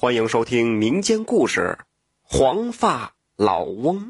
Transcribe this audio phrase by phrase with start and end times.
[0.00, 1.76] 欢迎收听民间故事
[2.22, 4.06] 《黄发老翁》。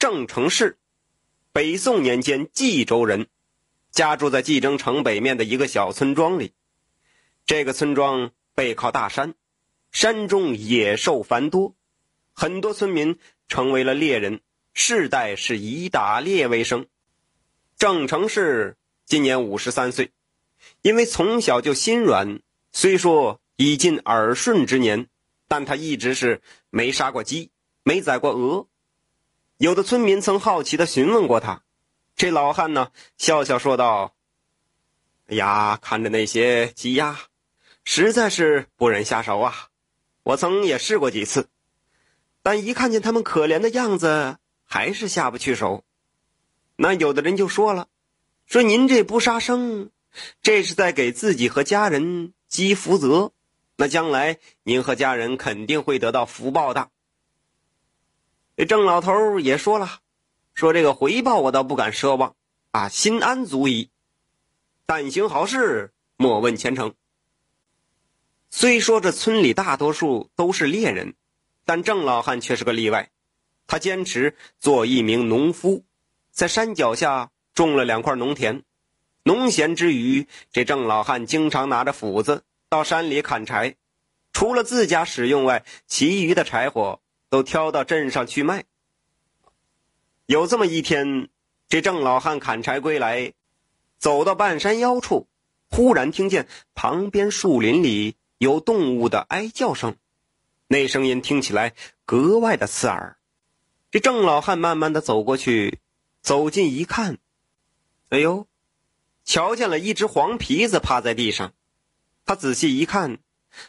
[0.00, 0.78] 郑成氏，
[1.52, 3.28] 北宋年间冀州人，
[3.92, 6.54] 家住在冀州城北面的一个小村庄里。
[7.46, 9.34] 这个村庄背靠大山，
[9.92, 11.76] 山中野兽繁多，
[12.32, 14.40] 很多村民成为了猎人，
[14.72, 16.88] 世代是以打猎为生。
[17.78, 20.10] 郑成氏今年五十三岁，
[20.82, 22.40] 因为从小就心软。
[22.76, 25.06] 虽说已近耳顺之年，
[25.46, 27.52] 但他一直是没杀过鸡，
[27.84, 28.66] 没宰过鹅。
[29.58, 31.62] 有的村民曾好奇的询问过他，
[32.16, 34.16] 这老汉呢，笑笑说道
[35.30, 37.16] ：“哎呀，看着那些鸡鸭，
[37.84, 39.68] 实在是不忍下手啊。
[40.24, 41.48] 我曾也试过几次，
[42.42, 45.84] 但一看见他们可怜的样子，还是下不去手。
[46.74, 47.86] 那有的人就说了，
[48.46, 49.90] 说您这不杀生，
[50.42, 53.32] 这是在给自己和家人。”积福泽，
[53.74, 56.88] 那将来您和家人肯定会得到福报的。
[58.56, 59.98] 这郑老头也说了，
[60.54, 62.36] 说这个回报我倒不敢奢望，
[62.70, 63.90] 啊，心安足矣。
[64.86, 66.94] 但行好事，莫问前程。
[68.50, 71.14] 虽说这村里大多数都是猎人，
[71.64, 73.10] 但郑老汉却是个例外。
[73.66, 75.84] 他坚持做一名农夫，
[76.30, 78.62] 在山脚下种了两块农田。
[79.26, 82.44] 农闲之余，这郑老汉经常拿着斧子
[82.74, 83.76] 到山里砍柴，
[84.32, 88.64] 除了自家使用外，其余的柴火都挑到镇上去卖。
[90.26, 91.28] 有这么一天，
[91.68, 93.32] 这郑老汉砍柴归来，
[93.96, 95.28] 走到半山腰处，
[95.70, 99.94] 忽然听见旁边树林里有动物的哀叫声，
[100.66, 103.16] 那声音听起来格外的刺耳。
[103.92, 105.78] 这郑老汉慢慢的走过去，
[106.22, 107.18] 走近一看，
[108.08, 108.48] 哎呦！
[109.24, 111.54] 瞧见了一只黄皮子趴在地上，
[112.24, 113.18] 他仔细一看，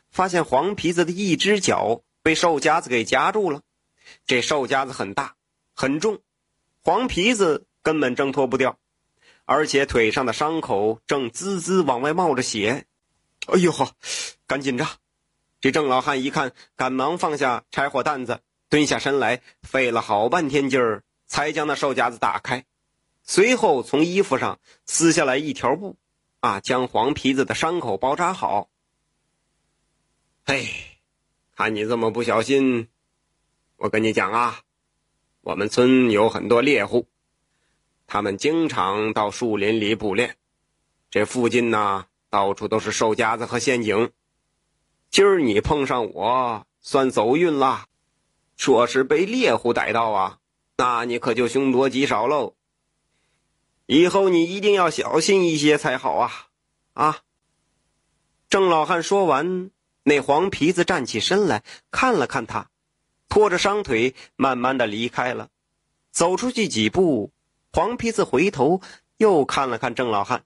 [0.09, 3.61] 发现黄皮子的一只脚被兽夹子给夹住了。
[4.25, 5.35] 这兽夹子很大
[5.73, 6.19] 很重，
[6.81, 8.77] 黄皮子根本挣脱不掉，
[9.45, 12.85] 而且腿上的伤口正滋滋往外冒着血。
[13.47, 13.91] 哎呦呵，
[14.47, 14.87] 赶紧着！
[15.61, 22.65] 这郑老汉一看，赶忙放下柴火担子，蹲下身来，费了好半天劲儿，才将那兽夹子打开。
[23.23, 25.97] 随后从衣服上撕下来一条布，
[26.45, 28.69] 啊，将黄皮子的伤口包扎好。
[30.45, 30.67] 嘿，
[31.55, 32.87] 看你这么不小心，
[33.77, 34.59] 我跟你讲啊，
[35.41, 37.07] 我们村有很多猎户，
[38.05, 40.35] 他们经常到树林里捕猎，
[41.09, 44.11] 这附近呢到处都是兽夹子和陷阱。
[45.09, 47.87] 今儿你碰上我，算走运了。
[48.55, 50.39] 说是被猎户逮到啊，
[50.77, 52.54] 那你可就凶多吉少喽。
[53.87, 56.47] 以后你一定要小心一些才好啊！
[56.93, 57.19] 啊！
[58.49, 59.69] 郑老汉说完，
[60.03, 62.69] 那黄皮子站起身来看了看他，
[63.29, 65.49] 拖着伤腿慢慢的离开了。
[66.11, 67.31] 走出去几步，
[67.73, 68.81] 黄皮子回头
[69.17, 70.45] 又看了看郑老汉。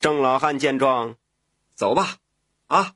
[0.00, 1.16] 郑老汉见状，
[1.74, 2.18] 走吧，
[2.66, 2.94] 啊！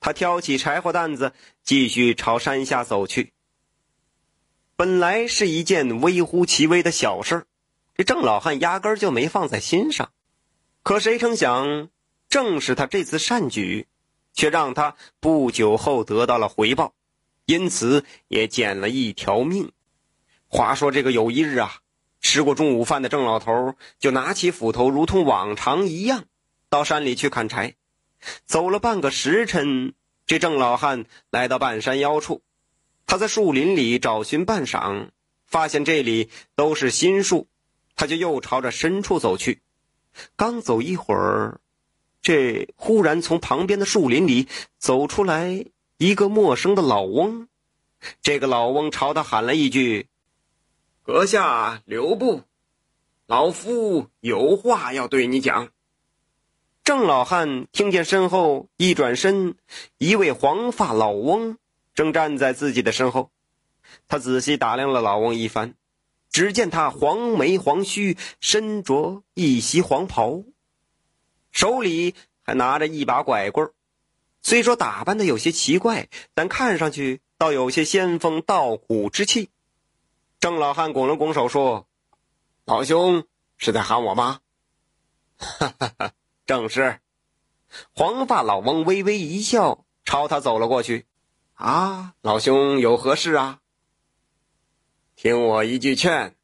[0.00, 3.32] 他挑起柴火担子，继续朝山下走去。
[4.76, 7.46] 本来是一件微乎其微的小事儿。
[7.94, 10.10] 这郑老汉压根就没放在心上，
[10.82, 11.90] 可谁成想，
[12.28, 13.86] 正是他这次善举，
[14.32, 16.94] 却让他不久后得到了回报，
[17.44, 19.72] 因此也捡了一条命。
[20.48, 21.80] 话说这个有一日啊，
[22.20, 26.24] 吃过中午饭的郑老头就拿起斧头，如同往常一样，
[26.70, 27.74] 到山里去砍柴。
[28.46, 29.94] 走了半个时辰，
[30.26, 32.42] 这郑老汉来到半山腰处，
[33.06, 35.10] 他在树林里找寻半晌，
[35.46, 37.48] 发现这里都是新树。
[37.94, 39.60] 他就又朝着深处走去，
[40.36, 41.60] 刚走一会儿，
[42.20, 44.48] 这忽然从旁边的树林里
[44.78, 45.66] 走出来
[45.96, 47.48] 一个陌生的老翁。
[48.20, 50.08] 这个老翁朝他喊了一句
[51.04, 52.42] ：“阁下留步，
[53.26, 55.70] 老夫有话要对你讲。”
[56.84, 59.54] 郑老汉听见身后一转身，
[59.98, 61.56] 一位黄发老翁
[61.94, 63.30] 正站在自己的身后。
[64.08, 65.74] 他仔细打量了老翁一番。
[66.32, 70.42] 只见他黄眉黄须，身着一袭黄袍，
[71.50, 73.70] 手里还拿着一把拐棍
[74.40, 79.50] 虽说打扮的有些奇怪，但看上去倒有些仙风道骨之气。
[80.40, 81.86] 郑老汉拱了拱手说
[82.66, 83.24] ：“老兄
[83.56, 84.40] 是在喊我吗
[85.38, 86.12] ？”“哈哈哈，
[86.46, 86.98] 正是。”
[87.94, 91.06] 黄发老翁微微一笑，朝他走了过去。
[91.54, 93.60] “啊，老兄有何事啊？”
[95.22, 96.34] 听我一句劝，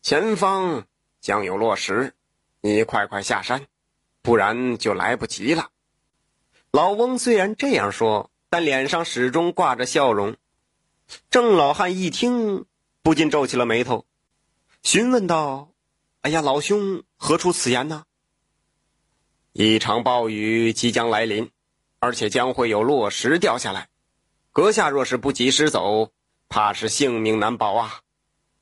[0.00, 0.86] 前方
[1.20, 2.14] 将有落石，
[2.60, 3.66] 你快快下山，
[4.22, 5.72] 不然就来不及了。
[6.70, 10.36] 老翁虽然这样说，但脸上始终挂着笑容。
[11.30, 12.66] 郑老汉一听，
[13.02, 14.06] 不禁皱起了眉头，
[14.84, 15.72] 询问道
[16.22, 18.04] ：“哎呀，老兄何出此言呢？”
[19.50, 21.50] 一场暴雨即将来临，
[21.98, 23.88] 而且将会有落石掉下来。
[24.52, 26.12] 阁下若是不及时走，
[26.48, 28.00] 怕是性命难保啊！”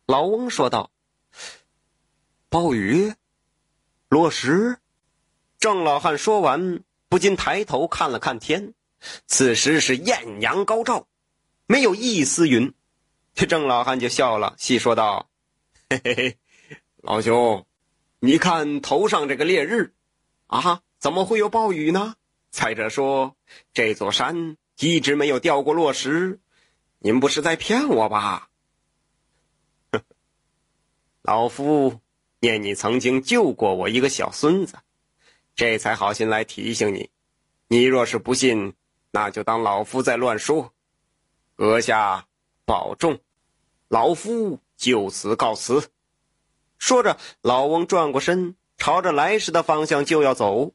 [0.07, 0.91] 老翁说道。
[2.49, 3.15] “暴雨，
[4.09, 4.79] 落石。”
[5.59, 8.75] 郑老汉说完，不禁抬头看了看天，
[9.27, 11.07] 此时是艳阳高照，
[11.67, 12.75] 没有一丝云。
[13.35, 15.31] 这郑老汉就笑了，细说道
[15.89, 16.39] ：“嘿嘿嘿，
[16.97, 17.67] 老兄，
[18.21, 19.95] 你看头上这个烈日，
[20.47, 22.15] 啊，怎么会有暴雨呢？
[22.51, 23.35] 再者说，
[23.73, 26.41] 这座山一直没有掉过落石，
[27.05, 28.49] 您不是在骗我吧？”
[31.21, 32.01] 老夫
[32.41, 34.79] 念你曾经救过我一个小孙子。
[35.55, 37.11] 这才好心来提醒你，
[37.69, 38.73] 你若是不信，
[39.11, 40.73] 那就当老夫在乱说。
[41.56, 42.27] 阁下
[42.65, 43.21] 保重，
[43.89, 45.91] 老夫就此告辞。
[46.79, 50.73] 说着，老翁转过身，朝着来时的方向就要走。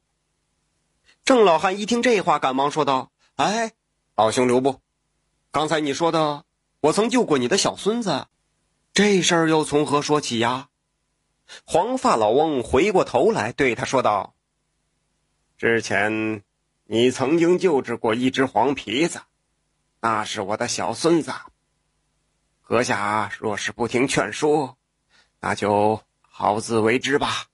[1.26, 3.74] 郑老汉一听这话，赶忙说道：“哎，
[4.16, 4.80] 老兄留步！
[5.52, 6.46] 刚才你说的，
[6.80, 8.28] 我曾救过你的小孙子，
[8.94, 10.70] 这事儿又从何说起呀？”
[11.66, 14.36] 黄发老翁回过头来对他说道。
[15.58, 16.44] 之前，
[16.86, 19.22] 你曾经救治过一只黄皮子，
[20.02, 21.34] 那是我的小孙子。
[22.62, 24.78] 阁下若是不听劝说，
[25.40, 27.48] 那就好自为之吧。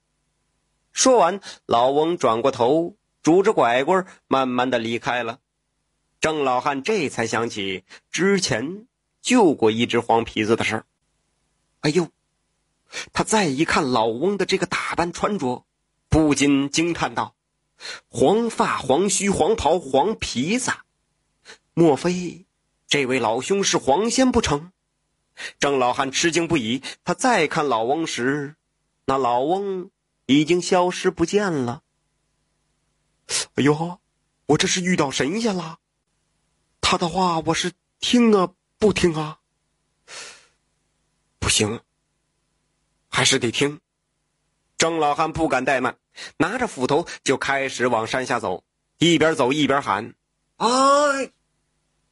[0.92, 5.38] 说完，老翁转过头，拄着拐棍，慢慢的离开了。
[6.26, 8.88] 郑老汉这才想起之前
[9.22, 10.86] 救过一只黄皮子的事儿。
[11.82, 12.08] 哎呦，
[13.12, 15.64] 他再一看老翁的这个打扮穿着，
[16.08, 17.36] 不禁惊叹道。
[18.08, 20.72] 黄发、黄须、黄袍、黄皮子，
[21.74, 22.44] 莫非
[22.88, 24.72] 这位老兄是黄仙不成？
[25.60, 26.82] 郑老汉吃惊不已。
[27.04, 28.56] 他再看老翁时，
[29.04, 29.92] 那老翁
[30.26, 31.84] 已经消失不见了。
[33.54, 34.00] 哎呦，
[34.46, 35.78] 我这是遇到神仙了！
[36.80, 39.38] 他的话我是听啊不听啊？
[41.38, 41.80] 不行，
[43.08, 43.80] 还是得听。
[44.76, 45.96] 郑老汉不敢怠慢。
[46.38, 48.64] 拿着斧头就开始往山下走，
[48.96, 50.14] 一边走一边喊
[50.56, 51.30] ：“哎，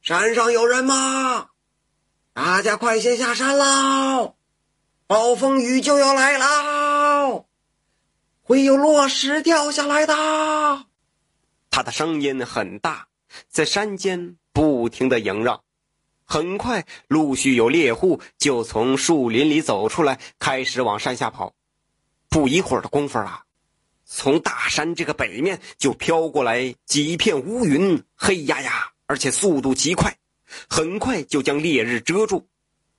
[0.03, 1.49] 山上有人吗？
[2.33, 4.35] 大家快些下山喽！
[5.07, 7.47] 暴风雨就要来了，
[8.43, 10.85] 会有落石掉下来的。”
[11.71, 13.07] 他的声音很大，
[13.49, 15.61] 在山间不停的萦绕。
[16.23, 21.53] 很快，陆续有猎户就从树林里走出来，开始往山下跑。
[22.29, 23.43] 不一会儿的功夫啊！
[24.05, 30.17] 从大山这个北面就飘过来几片乌云，黑压压，而且速度极快，
[30.69, 32.47] 很快就将烈日遮住，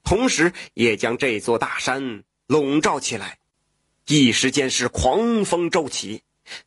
[0.05, 3.39] 同时也将这座大山笼罩起来。
[4.07, 6.23] 一时间是狂风骤起，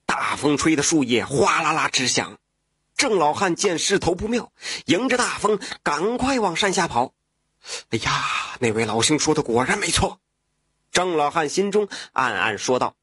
[0.07, 2.39] 大风吹的树叶哗啦啦直响。
[2.99, 4.51] 郑老汉见势头不妙，
[4.87, 7.13] 迎着大风赶快往山下跑。
[7.91, 10.19] 哎呀，那位老兄说的果然没错，
[10.91, 12.97] 郑老汉心中暗暗说道。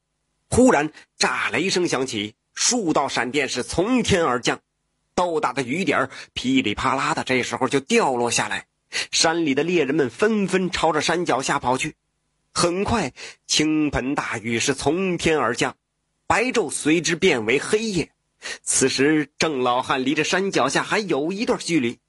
[0.51, 4.59] 忽然，炸雷声响起，数道闪电是从天而降，
[5.15, 8.67] 豆大的雨点噼里啪啦的，这时候就掉落下来。
[9.11, 11.95] 山里的猎人们纷纷朝着山脚下跑去。
[12.53, 13.11] 很快，
[13.47, 15.75] 倾盆大雨是从天而降，
[16.27, 18.11] 白昼随之变为黑夜。
[18.61, 21.99] 此时，郑老汉离着山脚下还有一段距离，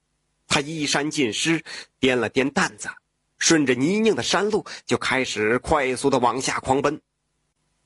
[0.47, 1.63] 他衣衫尽湿，
[1.99, 2.89] 掂了掂担子，
[3.37, 7.01] 顺着泥泞的山路就开始快速的往下狂奔。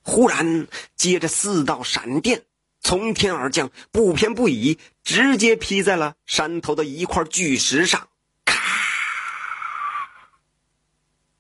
[0.02, 2.44] 忽然，接着四道闪电
[2.82, 8.10] 从天而降，不偏不倚，直接劈在了山头的一块巨石上。
[8.44, 8.62] 咔！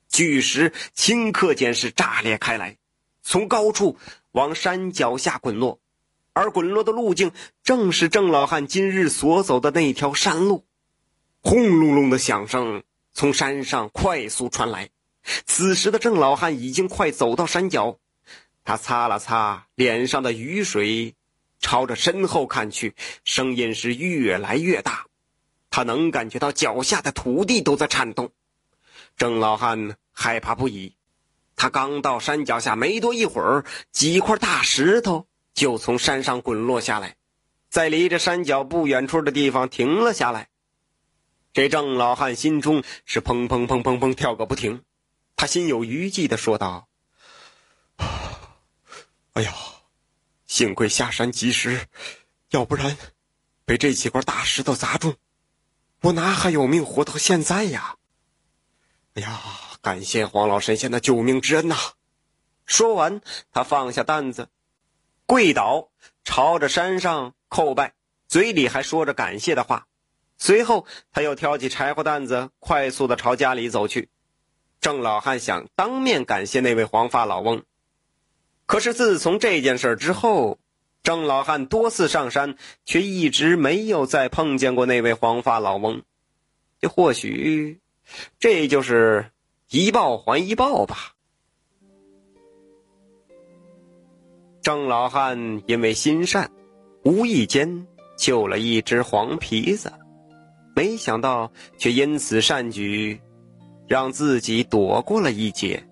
[0.07, 2.77] 巨石顷刻间是炸裂开来，
[3.21, 3.97] 从高处
[4.31, 5.81] 往山脚下滚落，
[6.33, 7.31] 而滚落的路径
[7.63, 10.65] 正是郑老汉今日所走的那条山路。
[11.41, 14.89] 轰隆隆的响声从山上快速传来，
[15.45, 17.99] 此时的郑老汉已经快走到山脚。
[18.63, 21.15] 他擦了擦脸上的雨水，
[21.59, 25.05] 朝着身后看去，声音是越来越大。
[25.69, 28.31] 他能感觉到脚下的土地都在颤动。
[29.17, 30.95] 郑老汉害怕不已。
[31.55, 37.15] 他刚到山脚下没多一会儿，几块大石头就从山上滚落下来，
[37.69, 40.49] 在离着山脚不远处的地方停了下来。
[41.53, 44.83] 这郑老汉心中是砰砰砰砰砰跳个不停。
[45.35, 46.87] 他心有余悸的说道。
[49.33, 49.53] 哎呀，
[50.45, 51.87] 幸亏下山及时，
[52.49, 52.97] 要不然，
[53.65, 55.15] 被这几块大石头砸中，
[56.01, 57.97] 我哪还有命活到现在呀？
[59.15, 59.41] 哎呀，
[59.81, 61.75] 感谢黄老神仙的救命之恩呐！
[62.65, 64.49] 说完，他放下担子，
[65.25, 65.89] 跪倒，
[66.23, 67.93] 朝着山上叩拜，
[68.27, 69.87] 嘴里还说着感谢的话。
[70.37, 74.09] 随后，他又挑起柴火担子，快速的朝家里走去。
[74.81, 77.63] 郑老汉想当面感谢那位黄发老翁，
[78.65, 80.59] 可是自从这件事之后，
[81.03, 86.03] 郑老汉多次上山，却一直没有再碰见过那位黄发老翁。
[86.81, 87.79] 这或许，
[88.39, 89.31] 这就是
[89.69, 91.12] 一报还一报吧。
[94.63, 96.49] 郑老汉因为心善，
[97.03, 99.91] 无意间救了一只黄皮子。
[100.73, 103.19] 没想到，却因此善举，
[103.87, 105.85] 让自己躲过了一劫。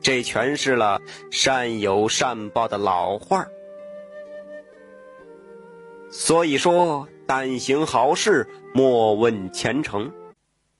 [0.00, 3.46] 这诠释了善有善报的老话
[6.10, 10.12] 所以说，但行好事，莫问前程。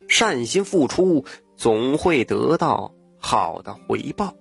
[0.08, 1.24] 善心付出，
[1.56, 4.34] 总会得到好的回报。